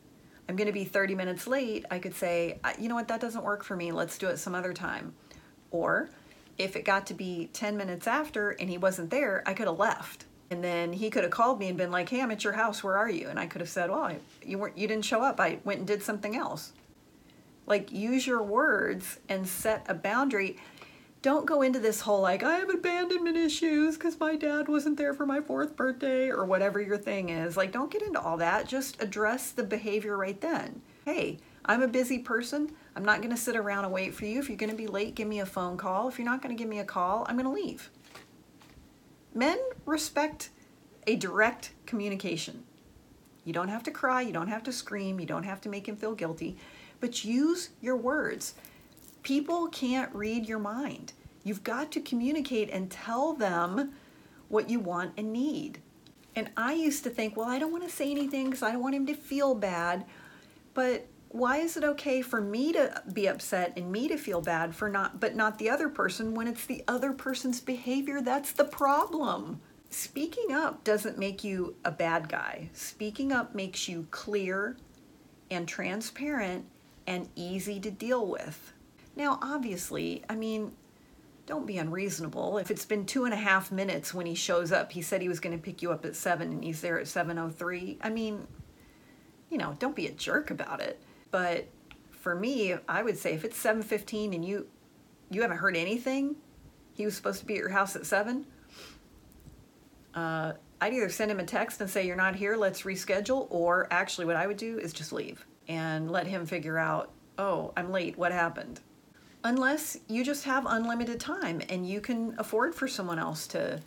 I'm 0.48 0.55
going 0.55 0.67
to 0.67 0.74
be 0.74 0.86
30 0.86 1.15
minutes 1.15 1.48
late, 1.48 1.86
I 1.89 2.00
could 2.00 2.15
say, 2.15 2.60
you 2.79 2.88
know 2.88 2.96
what, 2.96 3.08
that 3.08 3.20
doesn't 3.20 3.44
work 3.44 3.63
for 3.63 3.75
me. 3.75 3.91
Let's 3.91 4.17
do 4.17 4.27
it 4.27 4.38
some 4.38 4.55
other 4.55 4.74
time. 4.74 5.13
Or 5.72 6.10
if 6.57 6.75
it 6.75 6.85
got 6.85 7.05
to 7.07 7.13
be 7.13 7.50
10 7.53 7.75
minutes 7.77 8.07
after 8.07 8.51
and 8.51 8.69
he 8.69 8.77
wasn't 8.77 9.09
there, 9.09 9.43
I 9.45 9.53
could 9.53 9.67
have 9.67 9.79
left. 9.79 10.25
And 10.50 10.63
then 10.63 10.93
he 10.93 11.09
could 11.09 11.24
have 11.24 11.31
called 11.31 11.59
me 11.59 11.67
and 11.69 11.77
been 11.77 11.91
like, 11.91 12.09
"Hey, 12.09 12.21
I'm 12.21 12.31
at 12.31 12.43
your 12.43 12.53
house. 12.53 12.83
Where 12.83 12.97
are 12.97 13.09
you?" 13.09 13.29
And 13.29 13.39
I 13.39 13.47
could 13.47 13.62
have 13.62 13.69
said, 13.69 13.89
"Well, 13.89 14.15
you 14.43 14.59
weren't 14.59 14.77
you 14.77 14.88
didn't 14.88 15.05
show 15.05 15.21
up. 15.24 15.39
I 15.39 15.59
went 15.63 15.79
and 15.79 15.88
did 15.88 16.03
something 16.03 16.35
else." 16.35 16.71
Like 17.65 17.91
use 17.91 18.27
your 18.27 18.43
words 18.43 19.19
and 19.27 19.47
set 19.47 19.85
a 19.89 19.95
boundary. 19.95 20.57
don't 21.25 21.47
go 21.47 21.63
into 21.63 21.79
this 21.79 22.01
whole 22.01 22.21
like, 22.21 22.43
I 22.43 22.57
have 22.59 22.69
abandonment 22.69 23.35
issues 23.35 23.97
because 23.97 24.19
my 24.19 24.35
dad 24.35 24.67
wasn't 24.67 24.97
there 24.97 25.12
for 25.12 25.25
my 25.25 25.41
fourth 25.41 25.75
birthday 25.75 26.29
or 26.29 26.45
whatever 26.45 26.79
your 26.79 27.00
thing 27.00 27.29
is. 27.29 27.57
Like, 27.57 27.71
don't 27.71 27.89
get 27.89 28.03
into 28.03 28.21
all 28.21 28.38
that. 28.38 28.67
Just 28.67 29.01
address 29.01 29.50
the 29.50 29.63
behavior 29.63 30.15
right 30.15 30.39
then. 30.39 30.83
Hey, 31.03 31.39
I'm 31.65 31.81
a 31.81 31.88
busy 31.88 32.19
person. 32.19 32.74
I'm 32.96 33.04
not 33.04 33.20
going 33.20 33.32
to 33.32 33.38
sit 33.38 33.56
around 33.56 33.84
and 33.84 33.94
wait 33.94 34.14
for 34.14 34.25
you. 34.25 34.40
If 34.40 34.48
you're 34.48 34.58
going 34.58 34.72
to 34.72 34.75
be 34.75 34.88
late, 34.88 35.16
give 35.16 35.28
me 35.28 35.40
a 35.40 35.46
phone 35.46 35.78
call. 35.78 36.08
If 36.08 36.18
you're 36.18 36.25
not 36.25 36.42
going 36.42 36.56
to 36.56 36.60
give 36.60 36.70
me 36.70 36.80
a 36.80 36.86
call, 36.86 37.25
I'm 37.28 37.36
going 37.36 37.46
to 37.46 37.52
leave. 37.52 37.90
Men 39.34 39.58
respect 39.86 40.50
a 41.06 41.16
direct 41.16 41.72
communication. 41.86 42.64
You 43.44 43.54
don't 43.54 43.68
have 43.68 43.84
to 43.84 43.92
cry, 43.92 44.22
you 44.22 44.34
don't 44.34 44.48
have 44.48 44.64
to 44.64 44.72
scream, 44.72 45.20
you 45.20 45.25
don't 45.25 45.44
have 45.44 45.62
to 45.62 45.70
make 45.70 45.88
him 45.88 45.96
feel 45.96 46.16
guilty, 46.16 46.58
but 47.00 47.24
use 47.24 47.70
your 47.82 47.96
words. 47.96 48.56
People 49.22 49.68
can't 49.68 50.14
read 50.16 50.48
your 50.48 50.58
mind. 50.58 51.14
You've 51.44 51.64
got 51.64 51.92
to 51.92 52.02
communicate 52.02 52.72
and 52.72 52.90
tell 52.90 53.34
them 53.34 53.92
what 54.48 54.70
you 54.70 54.80
want 54.80 55.14
and 55.18 55.32
need. 55.32 55.80
And 56.36 56.50
I 56.58 56.74
used 56.74 57.04
to 57.04 57.10
think, 57.10 57.38
well, 57.38 57.48
I 57.48 57.60
don't 57.60 57.72
want 57.72 57.84
to 57.84 57.90
say 57.90 58.10
anything 58.10 58.46
because 58.46 58.64
I 58.64 58.72
don't 58.72 58.82
want 58.82 58.96
him 58.96 59.06
to 59.06 59.14
feel 59.14 59.54
bad. 59.54 60.06
But 60.74 61.08
why 61.36 61.58
is 61.58 61.75
it 61.75 61.84
okay 61.84 62.22
for 62.22 62.39
me 62.39 62.72
to 62.72 63.04
be 63.12 63.27
upset 63.27 63.74
and 63.75 63.92
me 63.92 64.08
to 64.08 64.15
feel 64.15 64.39
bad 64.39 64.74
for 64.74 64.88
not, 64.88 65.20
but 65.20 65.36
not 65.36 65.60
the 65.60 65.70
other 65.70 65.89
person 65.89 66.34
when 66.34 66.48
it's 66.48 66.65
the 66.65 66.82
other 66.88 67.12
person's 67.12 67.60
behavior 67.60 68.22
that's 68.22 68.54
the 68.54 68.63
problem? 68.63 69.60
Speaking 69.89 70.54
up 70.54 70.86
doesn't 70.86 71.18
make 71.18 71.44
you 71.44 71.75
a 71.84 71.92
bad 71.92 72.30
guy. 72.30 72.70
Speaking 72.72 73.34
up 73.34 73.54
makes 73.54 73.89
you 73.89 74.08
clear 74.12 74.77
and 75.51 75.68
transparent 75.68 76.65
and 77.06 77.27
easy 77.36 77.82
to 77.82 77.92
deal 77.92 78.25
with. 78.25 78.72
Now, 79.18 79.38
obviously, 79.42 80.24
I 80.30 80.36
mean, 80.36 80.72
don't 81.48 81.68
be 81.68 81.77
unreasonable. 81.77 82.60
If 82.60 82.72
it's 82.72 82.86
been 82.86 83.06
two 83.06 83.25
and 83.25 83.34
a 83.34 83.38
half 83.38 83.74
minutes 83.74 84.13
when 84.13 84.25
he 84.25 84.36
shows 84.36 84.72
up, 84.72 84.94
he 84.94 85.01
said 85.01 85.22
he 85.22 85.27
was 85.27 85.42
going 85.42 85.58
to 85.58 85.62
pick 85.62 85.82
you 85.82 85.92
up 85.92 86.06
at 86.06 86.15
seven 86.15 86.54
and 86.54 86.63
he's 86.63 86.80
there 86.80 86.98
at 86.98 87.08
7.03. 87.08 87.98
I 88.01 88.10
mean, 88.10 88.48
you 89.50 89.58
know, 89.58 89.75
don't 89.80 89.98
be 89.98 90.08
a 90.08 90.12
jerk 90.12 90.50
about 90.50 90.80
it. 90.80 91.01
But 91.36 91.68
for 92.12 92.34
me, 92.34 92.75
I 92.88 93.04
would 93.04 93.18
say 93.18 93.34
if 93.34 93.44
it's 93.44 93.62
7.15 93.62 94.34
and 94.36 94.46
you, 94.46 94.68
you 95.30 95.42
haven't 95.42 95.58
heard 95.58 95.75
anything, 95.75 96.38
he 96.94 97.04
was 97.04 97.13
supposed 97.13 97.42
to 97.42 97.46
be 97.46 97.56
at 97.56 97.60
your 97.60 97.68
house 97.68 97.98
at 97.98 98.06
seven, 98.06 98.46
uh, 100.13 100.54
I'd 100.80 100.94
either 100.94 101.10
send 101.10 101.30
him 101.30 101.42
a 101.42 101.44
text 101.44 101.82
and 101.82 101.89
say, 101.89 102.08
you're 102.08 102.15
not 102.15 102.38
here, 102.38 102.56
let's 102.56 102.84
reschedule, 102.84 103.48
or 103.50 103.89
actually 103.92 104.27
what 104.27 104.38
I 104.38 104.48
would 104.48 104.56
do 104.56 104.80
is 104.80 104.94
just 104.94 105.12
leave 105.12 105.46
and 105.68 106.10
let 106.10 106.25
him 106.25 106.46
figure 106.46 106.77
out, 106.77 107.12
oh, 107.38 107.74
I'm 107.75 107.92
late, 107.92 108.18
what 108.18 108.32
happened? 108.32 108.80
unless 109.44 110.00
you 110.08 110.24
just 110.24 110.46
have 110.46 110.65
unlimited 110.65 111.20
time 111.20 111.62
and 111.70 111.88
you 111.88 112.01
can 112.01 112.34
afford 112.39 112.74
for 112.74 112.88
someone 112.88 113.20
else 113.20 113.46
to 113.46 113.80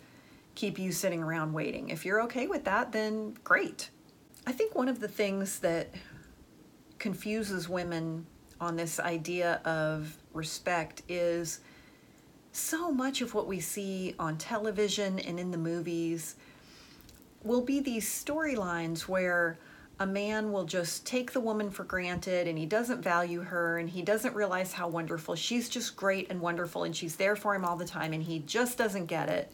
keep 0.53 0.79
you 0.79 0.91
sitting 0.91 1.21
around 1.21 1.51
waiting. 1.51 1.89
If 1.89 2.05
you're 2.05 2.21
okay 2.21 2.45
with 2.45 2.63
that, 2.63 2.93
then 2.93 3.35
great. 3.43 3.89
I 4.47 4.53
think 4.53 4.73
one 4.73 4.87
of 4.87 5.01
the 5.01 5.09
things 5.09 5.59
that 5.59 5.89
confuses 6.99 7.67
women 7.67 8.25
on 8.61 8.75
this 8.75 8.99
idea 8.99 9.61
of 9.65 10.15
respect 10.33 11.01
is 11.07 11.61
so 12.51 12.91
much 12.91 13.21
of 13.21 13.33
what 13.33 13.47
we 13.47 13.59
see 13.59 14.15
on 14.19 14.37
television 14.37 15.19
and 15.19 15.39
in 15.39 15.51
the 15.51 15.57
movies 15.57 16.35
will 17.43 17.61
be 17.61 17.79
these 17.79 18.07
storylines 18.07 19.01
where 19.01 19.57
a 19.99 20.05
man 20.05 20.51
will 20.51 20.63
just 20.63 21.05
take 21.05 21.31
the 21.31 21.39
woman 21.39 21.69
for 21.69 21.83
granted 21.83 22.47
and 22.47 22.57
he 22.57 22.65
doesn't 22.65 23.01
value 23.01 23.41
her 23.41 23.77
and 23.77 23.89
he 23.89 24.01
doesn't 24.01 24.33
realize 24.33 24.73
how 24.73 24.87
wonderful 24.87 25.35
she's 25.35 25.67
just 25.67 25.95
great 25.95 26.29
and 26.29 26.39
wonderful 26.39 26.83
and 26.85 26.95
she's 26.95 27.17
there 27.17 27.35
for 27.35 27.53
him 27.53 27.65
all 27.65 27.75
the 27.75 27.85
time 27.85 28.13
and 28.13 28.23
he 28.23 28.39
just 28.39 28.77
doesn't 28.77 29.07
get 29.07 29.29
it. 29.29 29.51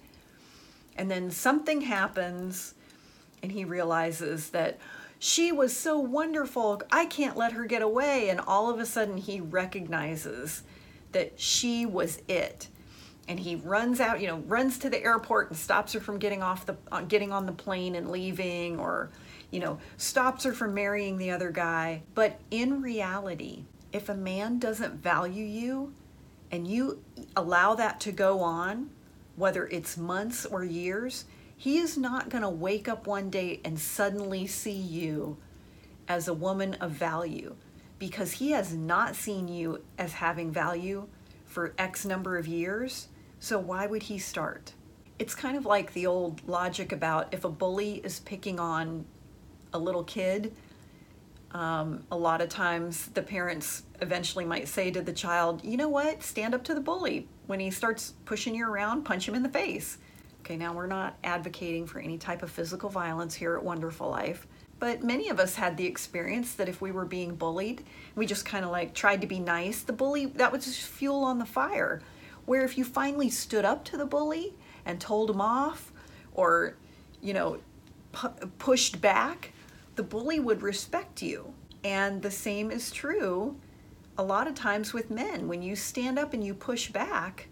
And 0.98 1.10
then 1.10 1.32
something 1.32 1.82
happens 1.82 2.76
and 3.42 3.52
he 3.52 3.66
realizes 3.66 4.50
that 4.52 4.78
she 5.20 5.52
was 5.52 5.76
so 5.76 6.00
wonderful, 6.00 6.82
I 6.92 7.06
can't 7.06 7.38
let 7.38 7.54
her 7.54 7.66
get 7.66 7.82
away. 7.82 8.30
And 8.30 8.40
all 8.40 8.70
of 8.70 8.80
a 8.80 8.86
sudden 8.86 9.18
he 9.18 9.40
recognizes 9.40 10.64
that 11.12 11.40
she 11.40 11.86
was 11.86 12.22
it. 12.28 12.68
And 13.28 13.40
he 13.40 13.56
runs 13.56 14.00
out, 14.00 14.22
you 14.22 14.28
know, 14.28 14.38
runs 14.46 14.78
to 14.80 14.90
the 14.90 15.04
airport 15.04 15.50
and 15.50 15.58
stops 15.58 15.94
her 15.94 16.00
from 16.00 16.20
getting 16.20 16.44
off 16.44 16.66
the, 16.66 16.76
uh, 16.92 17.02
getting 17.02 17.32
on 17.32 17.46
the 17.48 17.52
plane 17.52 17.96
and 17.96 18.12
leaving 18.12 18.80
or, 18.80 19.10
you 19.50 19.60
know, 19.60 19.80
stops 19.98 20.44
her 20.44 20.54
from 20.54 20.76
marrying 20.76 21.18
the 21.18 21.32
other 21.32 21.50
guy. 21.50 22.04
But 22.14 22.40
in 22.52 22.82
reality, 22.82 23.64
if 23.92 24.10
a 24.10 24.14
man 24.14 24.60
doesn't 24.60 24.96
value 24.96 25.46
you 25.46 25.94
and 26.52 26.68
you 26.68 27.02
allow 27.36 27.74
that 27.76 28.00
to 28.02 28.12
go 28.12 28.42
on, 28.42 28.90
whether 29.36 29.68
it's 29.68 29.98
months 29.98 30.46
or 30.46 30.64
years, 30.64 31.26
he 31.58 31.78
is 31.78 31.98
not 31.98 32.30
going 32.30 32.44
to 32.44 32.50
wake 32.50 32.88
up 32.88 33.08
one 33.08 33.30
day 33.30 33.62
and 33.64 33.80
suddenly 33.80 34.46
see 34.48 34.72
you 34.72 35.38
as 36.08 36.28
a 36.28 36.34
woman 36.34 36.76
of 36.76 36.92
value 36.92 37.56
because 37.98 38.34
he 38.34 38.52
has 38.52 38.74
not 38.74 39.16
seen 39.16 39.48
you 39.48 39.82
as 39.98 40.14
having 40.14 40.52
value 40.52 41.08
for 41.46 41.74
X 41.78 42.06
number 42.06 42.38
of 42.38 42.48
years. 42.48 43.08
So 43.40 43.58
why 43.58 43.88
would 43.88 44.04
he 44.04 44.18
start? 44.18 44.74
It's 45.18 45.34
kind 45.34 45.56
of 45.56 45.66
like 45.66 45.94
the 45.94 46.06
old 46.06 46.42
logic 46.48 46.92
about 46.92 47.34
if 47.34 47.46
a 47.46 47.50
bully 47.50 47.96
is 48.04 48.20
picking 48.20 48.60
on 48.60 49.06
a 49.74 49.80
little 49.80 50.04
kid, 50.04 50.54
um, 51.52 52.04
a 52.12 52.18
lot 52.18 52.42
of 52.42 52.50
times 52.50 53.08
the 53.08 53.22
parents 53.22 53.84
eventually 54.02 54.44
might 54.44 54.68
say 54.68 54.92
to 54.92 55.02
the 55.02 55.14
child, 55.14 55.64
you 55.64 55.78
know 55.78 55.88
what, 55.88 56.22
stand 56.22 56.54
up 56.54 56.66
to 56.66 56.76
the 56.76 56.82
bully. 56.82 57.30
When 57.48 57.62
he 57.62 57.72
starts 57.72 58.14
pushing 58.26 58.56
you 58.56 58.68
around, 58.68 59.04
punch 59.04 59.26
him 59.26 59.36
in 59.36 59.44
the 59.44 59.50
face. 59.50 59.98
Okay, 60.46 60.58
now 60.58 60.74
we're 60.74 60.86
not 60.86 61.18
advocating 61.24 61.88
for 61.88 61.98
any 61.98 62.20
type 62.20 62.44
of 62.44 62.52
physical 62.52 62.88
violence 62.88 63.34
here 63.34 63.58
at 63.58 63.64
Wonderful 63.64 64.12
Life, 64.12 64.46
but 64.78 65.02
many 65.02 65.30
of 65.30 65.40
us 65.40 65.56
had 65.56 65.76
the 65.76 65.88
experience 65.88 66.54
that 66.54 66.70
if 66.70 66.82
we 66.82 66.92
were 66.92 67.04
being 67.04 67.34
bullied, 67.34 67.84
we 68.14 68.28
just 68.28 68.46
kind 68.46 68.64
of 68.64 68.70
like 68.70 68.94
tried 68.94 69.22
to 69.22 69.28
be 69.28 69.40
nice, 69.40 69.82
the 69.82 69.92
bully, 69.92 70.28
that 70.28 70.52
was 70.52 70.66
just 70.66 70.82
fuel 70.82 71.24
on 71.24 71.40
the 71.40 71.48
fire. 71.48 72.00
Where 72.46 72.64
if 72.64 72.78
you 72.78 72.84
finally 72.84 73.32
stood 73.32 73.66
up 73.66 73.84
to 73.86 73.98
the 73.98 74.06
bully 74.06 74.54
and 74.86 75.02
told 75.02 75.32
him 75.32 75.42
off 75.42 75.92
or, 76.36 76.76
you 77.24 77.34
know, 77.34 77.58
pu- 78.12 78.46
pushed 78.60 79.02
back, 79.02 79.52
the 79.96 80.04
bully 80.04 80.40
would 80.40 80.62
respect 80.62 81.24
you. 81.24 81.56
And 81.84 82.22
the 82.22 82.30
same 82.30 82.70
is 82.70 82.92
true 82.92 83.56
a 84.16 84.24
lot 84.24 84.48
of 84.48 84.54
times 84.54 84.94
with 84.94 85.10
men. 85.10 85.48
When 85.48 85.64
you 85.64 85.76
stand 85.76 86.20
up 86.20 86.34
and 86.34 86.44
you 86.44 86.54
push 86.54 86.92
back, 86.92 87.48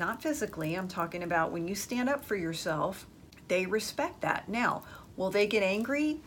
not 0.00 0.22
physically, 0.22 0.74
I'm 0.74 0.88
talking 0.88 1.22
about 1.22 1.52
when 1.52 1.68
you 1.68 1.76
stand 1.76 2.08
up 2.08 2.24
for 2.24 2.34
yourself, 2.34 3.06
they 3.46 3.66
respect 3.66 4.22
that. 4.22 4.48
Now, 4.48 4.82
will 5.16 5.30
they 5.30 5.46
get 5.46 5.62
angry 5.62 6.20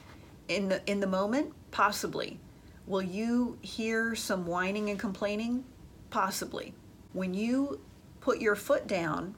in 0.47 0.69
the 0.69 0.81
in 0.89 0.99
the 0.99 1.07
moment? 1.07 1.51
Possibly. 1.71 2.39
Will 2.85 3.01
you 3.01 3.57
hear 3.61 4.15
some 4.15 4.45
whining 4.45 4.89
and 4.89 4.99
complaining? 4.99 5.65
Possibly. 6.11 6.73
When 7.13 7.33
you 7.33 7.81
put 8.21 8.39
your 8.39 8.55
foot 8.55 8.87
down, 8.87 9.35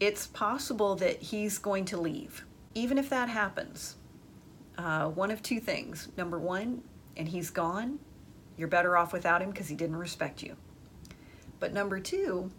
it's 0.00 0.26
possible 0.26 0.96
that 0.96 1.22
he's 1.22 1.58
going 1.58 1.84
to 1.86 1.96
leave. 1.96 2.44
Even 2.74 2.98
if 2.98 3.08
that 3.10 3.28
happens, 3.28 3.96
uh, 4.78 5.08
one 5.08 5.30
of 5.30 5.42
two 5.42 5.60
things. 5.60 6.08
Number 6.16 6.38
one, 6.38 6.82
and 7.16 7.28
he's 7.28 7.50
gone, 7.50 7.98
you're 8.56 8.68
better 8.68 8.96
off 8.96 9.12
without 9.12 9.42
him 9.42 9.50
because 9.50 9.68
he 9.68 9.76
didn't 9.76 9.96
respect 9.96 10.42
you. 10.42 10.56
But 11.58 11.72
number 11.74 12.00
two, 12.00 12.50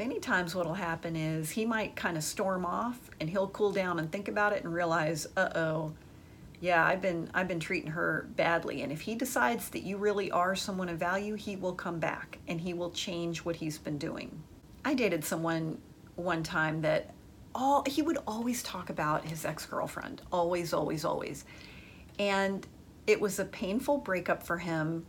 many 0.00 0.18
times 0.18 0.54
what'll 0.54 0.72
happen 0.72 1.14
is 1.14 1.50
he 1.50 1.66
might 1.66 1.94
kind 1.94 2.16
of 2.16 2.24
storm 2.24 2.64
off 2.64 2.98
and 3.20 3.28
he'll 3.28 3.48
cool 3.48 3.70
down 3.70 3.98
and 3.98 4.10
think 4.10 4.28
about 4.28 4.54
it 4.54 4.64
and 4.64 4.72
realize, 4.72 5.26
uh-oh, 5.36 5.92
yeah, 6.58 6.82
I've 6.82 7.02
been 7.02 7.30
I've 7.34 7.48
been 7.48 7.60
treating 7.60 7.90
her 7.90 8.26
badly. 8.34 8.80
And 8.80 8.90
if 8.90 9.02
he 9.02 9.14
decides 9.14 9.68
that 9.68 9.82
you 9.82 9.98
really 9.98 10.30
are 10.30 10.56
someone 10.56 10.88
of 10.88 10.96
value, 10.96 11.34
he 11.34 11.54
will 11.54 11.74
come 11.74 11.98
back 11.98 12.38
and 12.48 12.58
he 12.58 12.72
will 12.72 12.90
change 12.90 13.44
what 13.44 13.56
he's 13.56 13.76
been 13.76 13.98
doing. 13.98 14.42
I 14.86 14.94
dated 14.94 15.22
someone 15.22 15.76
one 16.16 16.42
time 16.42 16.80
that 16.80 17.12
all 17.54 17.84
he 17.86 18.00
would 18.00 18.18
always 18.26 18.62
talk 18.62 18.88
about 18.88 19.26
his 19.26 19.44
ex-girlfriend 19.44 20.22
always 20.32 20.72
always 20.72 21.04
always 21.04 21.44
and 22.18 22.64
it 23.08 23.20
was 23.20 23.40
a 23.40 23.44
painful 23.44 23.98
breakup 23.98 24.40
for 24.44 24.58
him 24.58 25.04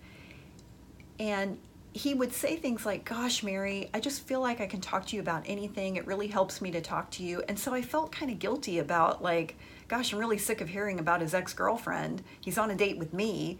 and 1.19 1.59
he 1.93 2.13
would 2.13 2.31
say 2.31 2.55
things 2.55 2.85
like 2.85 3.03
gosh 3.03 3.43
mary 3.43 3.89
i 3.93 3.99
just 3.99 4.25
feel 4.25 4.39
like 4.39 4.61
i 4.61 4.65
can 4.65 4.79
talk 4.79 5.05
to 5.05 5.15
you 5.15 5.21
about 5.21 5.43
anything. 5.45 5.97
It 5.97 6.07
really 6.07 6.27
helps 6.27 6.61
me 6.61 6.71
to 6.71 6.81
talk 6.81 7.11
to 7.11 7.23
you. 7.23 7.43
And 7.47 7.59
so 7.59 7.73
i 7.73 7.81
felt 7.81 8.11
kind 8.11 8.31
of 8.31 8.39
guilty 8.39 8.79
about 8.79 9.21
like 9.21 9.57
gosh 9.87 10.13
i'm 10.13 10.19
really 10.19 10.37
sick 10.37 10.61
of 10.61 10.69
hearing 10.69 10.99
about 10.99 11.21
his 11.21 11.33
ex-girlfriend. 11.33 12.23
He's 12.39 12.57
on 12.57 12.71
a 12.71 12.75
date 12.75 12.97
with 12.97 13.13
me. 13.13 13.59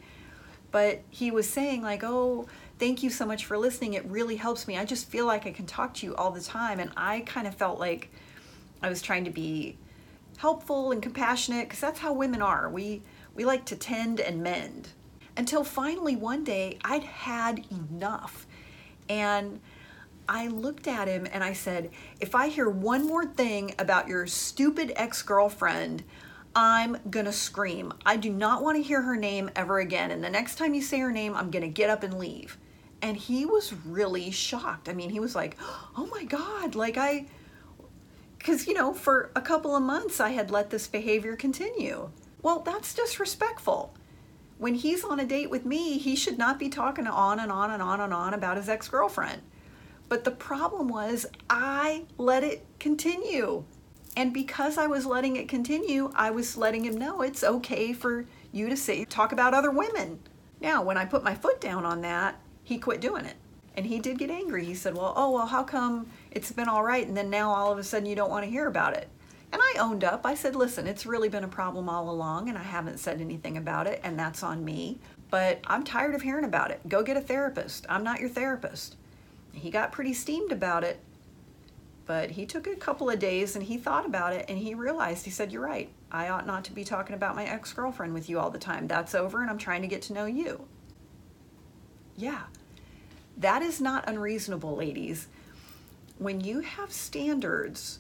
But 0.72 1.02
he 1.10 1.32
was 1.32 1.50
saying 1.50 1.82
like 1.82 2.04
oh 2.04 2.48
thank 2.80 3.04
you 3.04 3.10
so 3.10 3.26
much 3.26 3.46
for 3.46 3.58
listening. 3.58 3.94
It 3.94 4.06
really 4.06 4.38
helps 4.38 4.68
me. 4.68 4.78
I 4.78 4.86
just 4.86 5.10
feel 5.10 5.26
like 5.26 5.46
i 5.46 5.52
can 5.52 5.66
talk 5.66 5.94
to 5.96 6.06
you 6.06 6.16
all 6.16 6.32
the 6.32 6.42
time. 6.42 6.80
And 6.80 6.92
i 6.96 7.22
kind 7.22 7.48
of 7.48 7.56
felt 7.56 7.80
like 7.80 8.10
I 8.82 8.90
was 8.90 9.02
trying 9.02 9.26
to 9.26 9.32
be 9.32 9.78
helpful 10.38 10.92
and 10.92 11.04
compassionate 11.04 11.68
because 11.68 11.82
that's 11.82 12.00
how 12.00 12.14
women 12.14 12.42
are. 12.42 12.70
We 12.70 13.04
we 13.36 13.46
like 13.46 13.66
to 13.66 13.76
tend 13.76 14.20
and 14.20 14.42
mend. 14.42 14.90
Until 15.38 15.64
finally 15.64 16.16
one 16.16 16.44
day 16.44 16.78
I'd 16.84 17.04
had 17.04 17.66
enough. 17.72 18.46
And 19.10 19.60
I 20.28 20.48
looked 20.48 20.88
at 20.88 21.08
him 21.08 21.28
and 21.32 21.44
I 21.44 21.54
said, 21.54 21.92
If 22.20 22.36
I 22.36 22.48
hear 22.48 22.70
one 22.70 23.06
more 23.06 23.26
thing 23.26 23.76
about 23.80 24.08
your 24.08 24.28
stupid 24.28 24.94
ex 24.96 25.22
girlfriend, 25.22 26.04
I'm 26.56 26.98
gonna 27.10 27.32
scream. 27.34 27.94
I 28.06 28.18
do 28.18 28.30
not 28.30 28.64
want 28.64 28.78
to 28.78 28.84
hear 28.84 29.02
her 29.02 29.16
name 29.16 29.50
ever 29.56 29.80
again. 29.80 30.12
And 30.12 30.24
the 30.24 30.30
next 30.30 30.56
time 30.56 30.74
you 30.74 30.82
say 30.82 31.00
her 31.00 31.12
name, 31.12 31.36
I'm 31.36 31.52
gonna 31.52 31.68
get 31.68 31.90
up 31.90 32.04
and 32.04 32.18
leave. 32.18 32.58
And 33.02 33.18
he 33.18 33.46
was 33.46 33.74
really 33.74 34.32
shocked. 34.32 34.88
I 34.88 34.94
mean, 34.94 35.10
he 35.10 35.20
was 35.20 35.36
like, 35.36 35.58
Oh 35.98 36.08
my 36.08 36.24
God, 36.24 36.76
like 36.76 36.98
I, 36.98 37.26
because, 38.38 38.68
you 38.68 38.74
know, 38.74 38.94
for 38.94 39.32
a 39.36 39.42
couple 39.42 39.76
of 39.76 39.84
months 39.84 40.20
I 40.20 40.30
had 40.30 40.52
let 40.52 40.70
this 40.70 40.88
behavior 40.88 41.36
continue. 41.36 42.10
Well, 42.42 42.60
that's 42.60 42.94
disrespectful. 42.94 43.94
When 44.62 44.76
he's 44.76 45.04
on 45.04 45.20
a 45.20 45.26
date 45.26 45.50
with 45.50 45.66
me, 45.66 45.98
he 45.98 46.16
should 46.16 46.38
not 46.38 46.60
be 46.60 46.70
talking 46.70 47.08
on 47.08 47.40
and 47.40 47.52
on 47.52 47.72
and 47.72 47.82
on 47.82 48.00
and 48.00 48.14
on 48.14 48.36
about 48.36 48.58
his 48.58 48.70
ex 48.70 48.88
girlfriend. 48.88 49.42
But 50.08 50.24
the 50.24 50.30
problem 50.30 50.88
was, 50.88 51.26
I 51.50 52.04
let 52.20 52.44
it 52.44 52.64
continue. 52.80 53.64
And 54.16 54.32
because 54.32 54.78
I 54.78 54.86
was 54.86 55.08
letting 55.08 55.36
it 55.36 55.50
continue, 55.50 56.12
I 56.14 56.30
was 56.30 56.58
letting 56.58 56.86
him 56.86 56.96
know 56.96 57.24
it's 57.24 57.44
okay 57.44 57.92
for 57.92 58.28
you 58.52 58.70
to 58.70 58.78
say, 58.78 59.04
talk 59.04 59.32
about 59.32 59.56
other 59.56 59.72
women. 59.72 60.20
Now, 60.62 60.84
when 60.84 60.96
I 60.96 61.06
put 61.06 61.24
my 61.24 61.34
foot 61.34 61.60
down 61.60 61.84
on 61.84 62.02
that, 62.02 62.40
he 62.64 62.78
quit 62.78 63.02
doing 63.02 63.26
it. 63.26 63.38
And 63.76 63.88
he 63.88 63.98
did 63.98 64.20
get 64.20 64.30
angry. 64.30 64.64
He 64.64 64.76
said, 64.76 64.94
Well, 64.94 65.16
oh, 65.18 65.32
well, 65.32 65.48
how 65.48 65.64
come 65.64 66.06
it's 66.30 66.52
been 66.52 66.70
all 66.70 66.84
right 66.84 67.08
and 67.08 67.18
then 67.18 67.32
now 67.32 67.50
all 67.50 67.72
of 67.72 67.80
a 67.80 67.84
sudden 67.84 68.06
you 68.06 68.16
don't 68.16 68.30
want 68.30 68.46
to 68.46 68.52
hear 68.52 68.68
about 68.68 68.96
it? 68.96 69.10
And 69.52 69.62
I 69.62 69.80
owned 69.80 70.04
up. 70.04 70.26
I 70.26 70.36
said, 70.36 70.56
Listen, 70.56 70.88
it's 70.88 71.06
really 71.06 71.30
been 71.30 71.44
a 71.44 71.50
problem 71.50 71.90
all 71.90 72.10
along 72.10 72.50
and 72.50 72.58
I 72.58 72.64
haven't 72.64 73.00
said 73.00 73.20
anything 73.22 73.58
about 73.58 73.88
it, 73.88 74.00
and 74.04 74.18
that's 74.18 74.44
on 74.44 74.64
me. 74.64 75.00
But 75.30 75.62
I'm 75.68 75.84
tired 75.84 76.16
of 76.16 76.22
hearing 76.22 76.46
about 76.46 76.72
it. 76.72 76.82
Go 76.88 77.04
get 77.04 77.18
a 77.18 77.22
therapist. 77.22 77.86
I'm 77.90 78.04
not 78.04 78.20
your 78.20 78.30
therapist. 78.30 78.96
He 79.54 79.70
got 79.70 79.92
pretty 79.92 80.14
steamed 80.14 80.52
about 80.52 80.84
it, 80.84 81.00
but 82.06 82.32
he 82.32 82.46
took 82.46 82.68
a 82.68 82.76
couple 82.76 83.10
of 83.10 83.20
days 83.20 83.56
and 83.56 83.64
he 83.64 83.78
thought 83.78 84.06
about 84.06 84.34
it 84.34 84.46
and 84.50 84.58
he 84.58 84.74
realized, 84.74 85.26
he 85.26 85.32
said, 85.32 85.52
You're 85.52 85.66
right. 85.66 85.90
I 86.12 86.30
ought 86.30 86.46
not 86.46 86.66
to 86.66 86.74
be 86.74 86.84
talking 86.84 87.16
about 87.16 87.36
my 87.36 87.46
ex 87.46 87.74
girlfriend 87.74 88.14
with 88.14 88.30
you 88.30 88.40
all 88.40 88.50
the 88.50 88.60
time. 88.60 88.88
That's 88.88 89.16
over 89.16 89.42
and 89.42 89.50
I'm 89.50 89.58
trying 89.58 89.82
to 89.82 89.88
get 89.88 90.02
to 90.04 90.14
know 90.14 90.26
you. 90.26 90.66
Yeah, 92.18 92.44
that 93.38 93.62
is 93.62 93.82
not 93.82 94.08
unreasonable, 94.08 94.76
ladies. 94.76 95.28
When 96.18 96.42
you 96.42 96.60
have 96.60 96.92
standards 96.92 98.00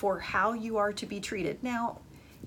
for 0.00 0.18
how 0.18 0.54
you 0.54 0.78
are 0.78 0.94
to 0.94 1.04
be 1.04 1.20
treated, 1.20 1.62
now, 1.62 1.98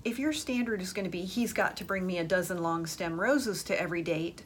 if 0.04 0.18
your 0.18 0.34
standard 0.34 0.82
is 0.82 0.92
going 0.92 1.06
to 1.06 1.12
be, 1.12 1.22
he's 1.22 1.54
got 1.54 1.78
to 1.78 1.86
bring 1.86 2.04
me 2.04 2.18
a 2.18 2.24
dozen 2.24 2.64
long 2.64 2.88
stem 2.88 3.22
roses 3.22 3.64
to 3.66 3.80
every 3.80 4.02
date, 4.02 4.44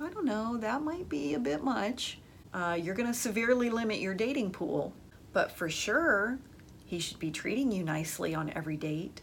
I 0.00 0.08
don't 0.08 0.24
know, 0.24 0.56
that 0.56 0.82
might 0.82 1.08
be 1.08 1.34
a 1.34 1.38
bit 1.38 1.62
much. 1.62 2.18
Uh, 2.52 2.76
you're 2.82 2.96
going 2.96 3.06
to 3.06 3.14
severely 3.14 3.70
limit 3.70 4.00
your 4.00 4.14
dating 4.14 4.50
pool. 4.50 4.92
But 5.32 5.52
for 5.52 5.70
sure, 5.70 6.40
he 6.84 6.98
should 6.98 7.20
be 7.20 7.30
treating 7.30 7.70
you 7.70 7.84
nicely 7.84 8.34
on 8.34 8.50
every 8.50 8.76
date. 8.76 9.20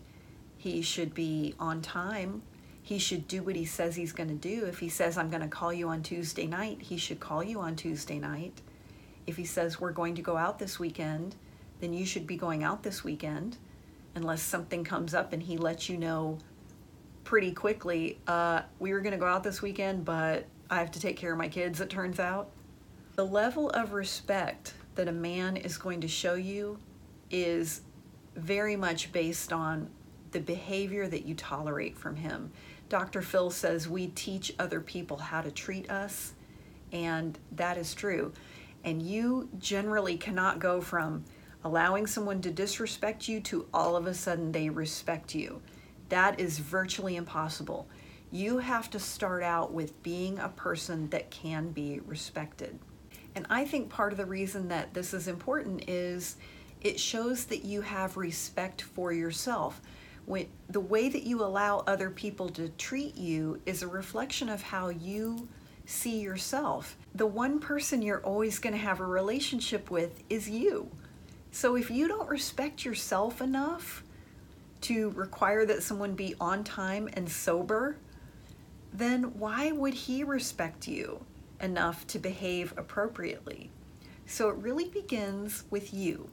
He 0.55 0.81
should 0.81 1.13
be 1.13 1.55
on 1.59 1.81
time. 1.81 2.43
He 2.81 2.97
should 2.97 3.27
do 3.27 3.43
what 3.43 3.57
he 3.57 3.65
says 3.65 3.97
he's 3.97 4.13
going 4.13 4.29
to 4.29 4.35
do. 4.35 4.63
If 4.67 4.79
he 4.79 4.87
says, 4.87 5.17
I'm 5.17 5.29
going 5.29 5.41
to 5.41 5.49
call 5.49 5.73
you 5.73 5.89
on 5.89 6.01
Tuesday 6.01 6.47
night, 6.47 6.77
he 6.79 6.95
should 6.95 7.19
call 7.19 7.43
you 7.43 7.59
on 7.59 7.75
Tuesday 7.75 8.19
night. 8.19 8.61
If 9.27 9.35
he 9.35 9.43
says, 9.43 9.81
We're 9.81 9.91
going 9.91 10.15
to 10.15 10.21
go 10.21 10.37
out 10.37 10.59
this 10.59 10.79
weekend, 10.79 11.35
then 11.79 11.93
you 11.93 12.05
should 12.05 12.27
be 12.27 12.35
going 12.35 12.63
out 12.63 12.83
this 12.83 13.03
weekend, 13.03 13.57
unless 14.15 14.41
something 14.41 14.83
comes 14.83 15.13
up 15.13 15.33
and 15.33 15.41
he 15.43 15.57
lets 15.57 15.89
you 15.89 15.97
know 15.97 16.37
pretty 17.23 17.51
quickly, 17.51 18.19
uh, 18.27 18.61
We 18.79 18.91
were 18.91 19.01
going 19.01 19.11
to 19.11 19.19
go 19.19 19.27
out 19.27 19.43
this 19.43 19.61
weekend, 19.61 20.03
but 20.03 20.45
I 20.69 20.79
have 20.79 20.91
to 20.91 20.99
take 20.99 21.15
care 21.15 21.31
of 21.31 21.37
my 21.37 21.47
kids, 21.47 21.79
it 21.79 21.89
turns 21.89 22.19
out. 22.19 22.49
The 23.15 23.25
level 23.25 23.69
of 23.69 23.93
respect 23.93 24.73
that 24.95 25.07
a 25.07 25.11
man 25.11 25.55
is 25.57 25.77
going 25.77 26.01
to 26.01 26.07
show 26.07 26.33
you 26.33 26.79
is 27.29 27.81
very 28.35 28.75
much 28.75 29.11
based 29.11 29.53
on 29.53 29.89
the 30.31 30.39
behavior 30.39 31.07
that 31.07 31.25
you 31.25 31.35
tolerate 31.35 31.97
from 31.97 32.15
him. 32.15 32.51
Dr. 32.87 33.21
Phil 33.21 33.51
says 33.51 33.87
we 33.87 34.07
teach 34.07 34.53
other 34.57 34.81
people 34.81 35.17
how 35.17 35.41
to 35.41 35.51
treat 35.51 35.89
us, 35.91 36.33
and 36.91 37.37
that 37.51 37.77
is 37.77 37.93
true. 37.93 38.33
And 38.83 39.01
you 39.01 39.49
generally 39.59 40.17
cannot 40.17 40.59
go 40.59 40.81
from 40.81 41.25
allowing 41.63 42.07
someone 42.07 42.41
to 42.41 42.51
disrespect 42.51 43.27
you 43.27 43.41
to 43.41 43.67
all 43.73 43.95
of 43.95 44.07
a 44.07 44.13
sudden 44.13 44.51
they 44.51 44.69
respect 44.69 45.35
you. 45.35 45.61
That 46.09 46.39
is 46.39 46.59
virtually 46.59 47.15
impossible. 47.15 47.87
You 48.31 48.59
have 48.59 48.89
to 48.91 48.99
start 48.99 49.43
out 49.43 49.73
with 49.73 50.01
being 50.03 50.39
a 50.39 50.49
person 50.49 51.09
that 51.09 51.31
can 51.31 51.71
be 51.71 51.99
respected. 52.05 52.77
And 53.35 53.45
I 53.49 53.65
think 53.65 53.89
part 53.89 54.11
of 54.11 54.17
the 54.17 54.25
reason 54.25 54.67
that 54.69 54.93
this 54.93 55.13
is 55.13 55.27
important 55.27 55.89
is 55.89 56.35
it 56.81 56.99
shows 56.99 57.45
that 57.45 57.65
you 57.65 57.81
have 57.81 58.17
respect 58.17 58.81
for 58.81 59.11
yourself 59.11 59.81
when 60.25 60.47
the 60.69 60.79
way 60.79 61.09
that 61.09 61.23
you 61.23 61.43
allow 61.43 61.83
other 61.87 62.09
people 62.09 62.49
to 62.49 62.69
treat 62.69 63.17
you 63.17 63.59
is 63.65 63.81
a 63.81 63.87
reflection 63.87 64.47
of 64.47 64.61
how 64.61 64.89
you 64.89 65.47
see 65.85 66.19
yourself. 66.19 66.95
The 67.15 67.25
one 67.25 67.59
person 67.59 68.01
you're 68.01 68.23
always 68.23 68.59
going 68.59 68.73
to 68.73 68.79
have 68.79 68.99
a 68.99 69.05
relationship 69.05 69.89
with 69.89 70.21
is 70.29 70.47
you. 70.47 70.91
So 71.51 71.75
if 71.75 71.89
you 71.89 72.07
don't 72.07 72.29
respect 72.29 72.85
yourself 72.85 73.41
enough 73.41 74.03
to 74.81 75.09
require 75.11 75.65
that 75.65 75.83
someone 75.83 76.13
be 76.13 76.35
on 76.39 76.63
time 76.63 77.09
and 77.13 77.29
sober, 77.29 77.97
then 78.93 79.37
why 79.37 79.71
would 79.71 79.93
he 79.93 80.23
respect 80.23 80.87
you 80.87 81.25
enough 81.59 82.07
to 82.07 82.19
behave 82.19 82.73
appropriately? 82.77 83.69
So 84.25 84.49
it 84.49 84.57
really 84.57 84.89
begins 84.89 85.63
with 85.69 85.93
you 85.93 86.29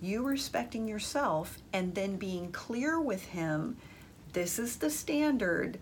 you 0.00 0.22
respecting 0.22 0.88
yourself 0.88 1.58
and 1.72 1.94
then 1.94 2.16
being 2.16 2.52
clear 2.52 3.00
with 3.00 3.24
him 3.26 3.76
this 4.32 4.58
is 4.58 4.76
the 4.76 4.90
standard 4.90 5.78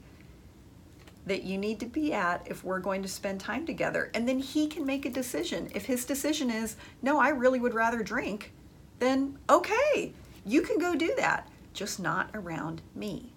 that 1.27 1.43
you 1.43 1.59
need 1.59 1.81
to 1.81 1.87
be 1.87 2.13
at 2.13 2.47
if 2.47 2.63
we're 2.63 2.79
going 2.79 3.03
to 3.03 3.09
spend 3.09 3.41
time 3.41 3.65
together. 3.67 4.11
And 4.15 4.29
then 4.29 4.39
he 4.39 4.67
can 4.67 4.85
make 4.85 5.07
a 5.07 5.11
decision. 5.11 5.71
If 5.75 5.87
his 5.87 6.05
decision 6.05 6.51
is, 6.51 6.77
no, 7.03 7.19
I 7.19 7.31
really 7.31 7.59
would 7.59 7.73
rather 7.73 8.03
drink, 8.03 8.53
then 8.99 9.39
okay, 9.49 10.13
you 10.45 10.63
can 10.63 10.79
go 10.79 10.95
do 10.95 11.15
that, 11.17 11.49
just 11.73 12.01
not 12.01 12.31
around 12.35 12.83
me. 12.95 13.33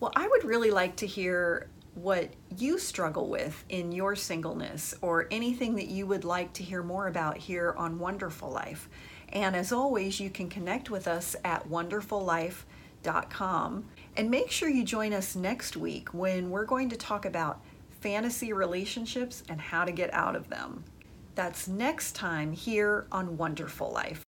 Well, 0.00 0.12
I 0.14 0.28
would 0.28 0.44
really 0.44 0.70
like 0.70 0.96
to 0.96 1.06
hear 1.06 1.68
what 1.94 2.30
you 2.56 2.78
struggle 2.78 3.28
with 3.28 3.64
in 3.68 3.92
your 3.92 4.14
singleness 4.14 4.94
or 5.02 5.26
anything 5.30 5.74
that 5.76 5.88
you 5.88 6.06
would 6.06 6.24
like 6.24 6.52
to 6.54 6.62
hear 6.62 6.82
more 6.82 7.08
about 7.08 7.36
here 7.36 7.74
on 7.76 7.98
Wonderful 7.98 8.50
Life. 8.50 8.88
And 9.30 9.56
as 9.56 9.72
always, 9.72 10.20
you 10.20 10.30
can 10.30 10.48
connect 10.48 10.90
with 10.90 11.08
us 11.08 11.34
at 11.44 11.68
wonderfullife.com. 11.68 13.84
And 14.16 14.30
make 14.30 14.50
sure 14.50 14.68
you 14.68 14.84
join 14.84 15.12
us 15.12 15.36
next 15.36 15.76
week 15.76 16.14
when 16.14 16.50
we're 16.50 16.64
going 16.64 16.88
to 16.90 16.96
talk 16.96 17.24
about 17.24 17.60
fantasy 18.00 18.52
relationships 18.52 19.42
and 19.48 19.60
how 19.60 19.84
to 19.84 19.92
get 19.92 20.12
out 20.14 20.36
of 20.36 20.48
them. 20.48 20.84
That's 21.34 21.66
next 21.68 22.14
time 22.14 22.52
here 22.52 23.06
on 23.12 23.36
Wonderful 23.36 23.92
Life. 23.92 24.27